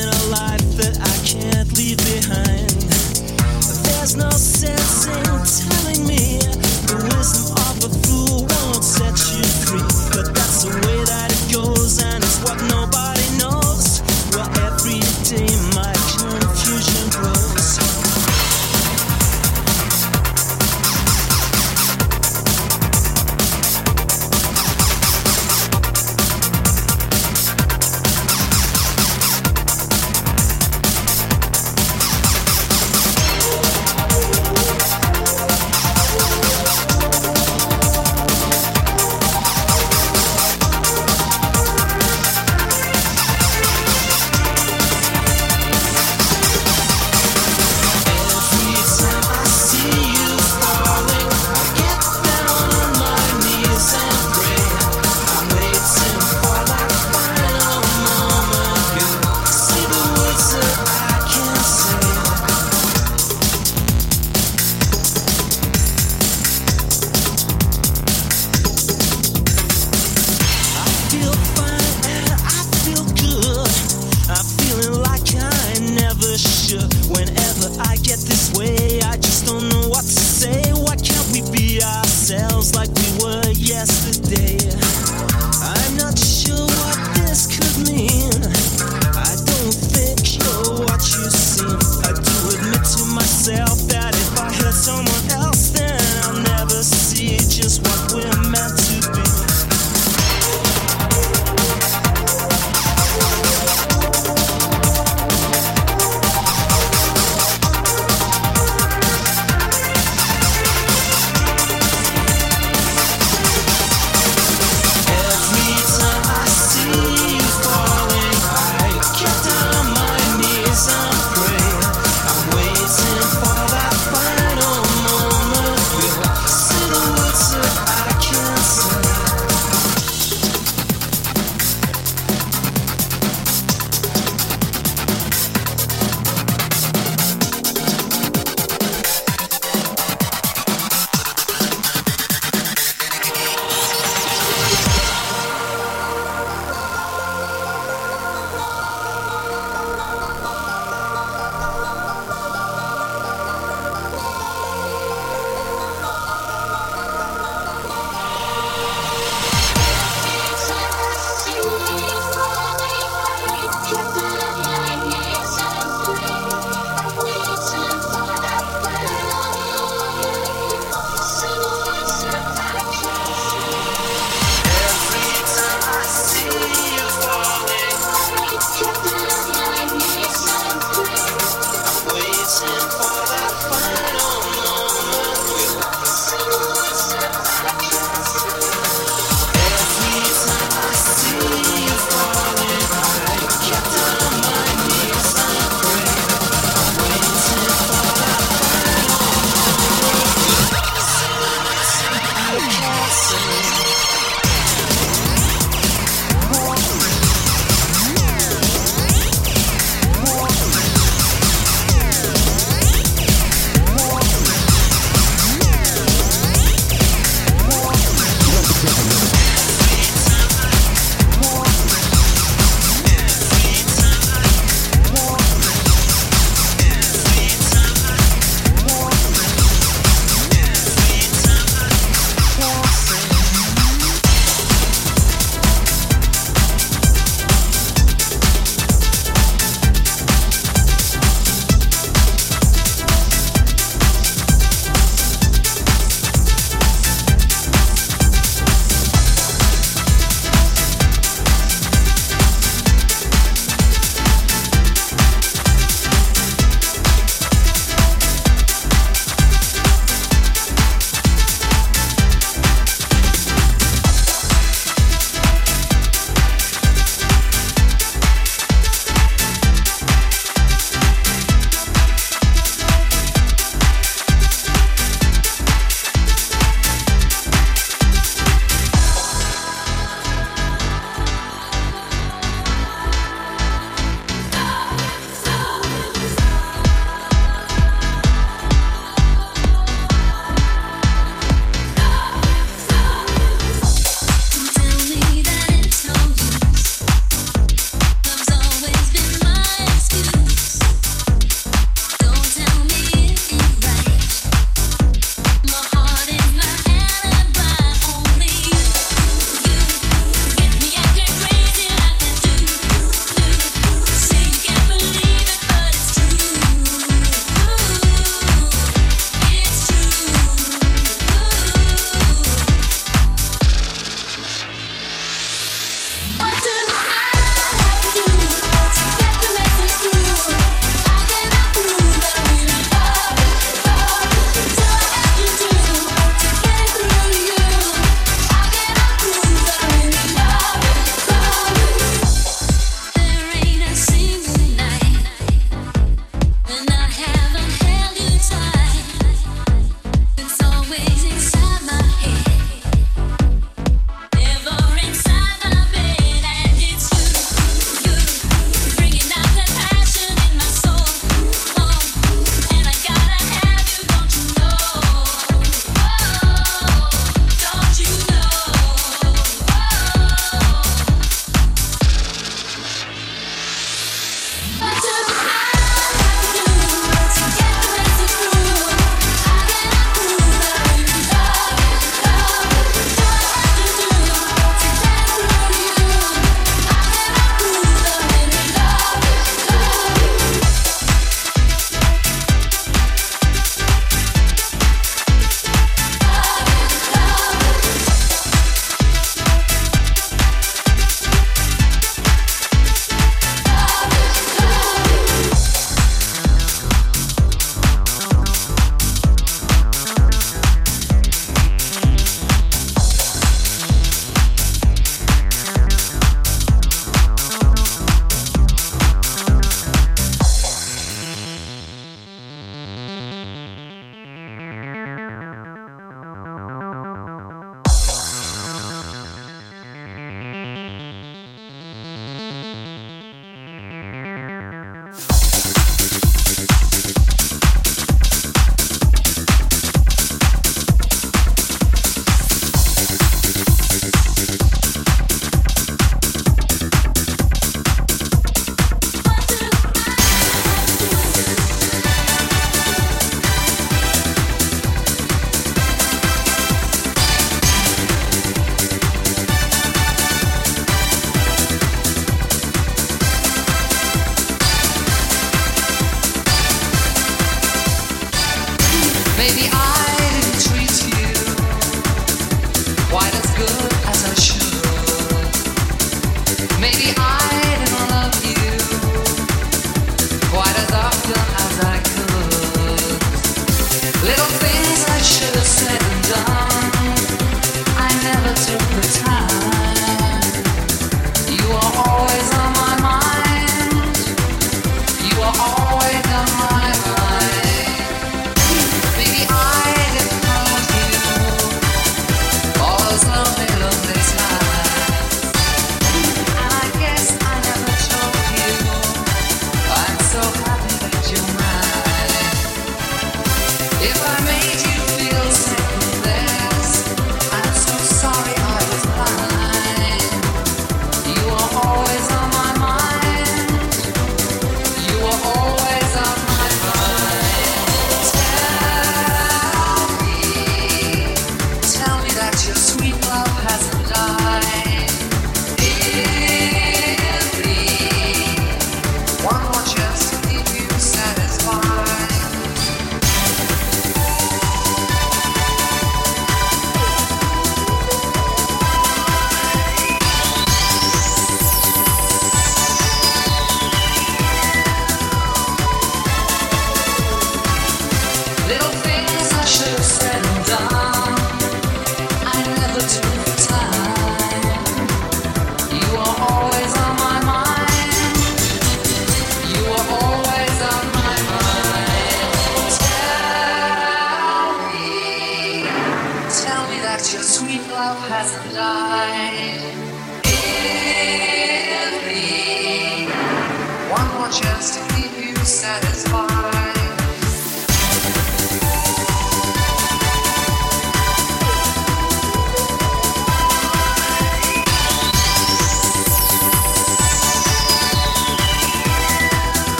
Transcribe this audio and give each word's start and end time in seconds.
living 0.00 0.14
a 0.14 0.26
life 0.30 0.76
that 0.76 0.98
I 1.00 1.26
can't 1.26 1.76
leave 1.76 1.98
behind. 1.98 2.70
There's 3.84 4.16
no 4.16 4.30
sense. 4.30 4.79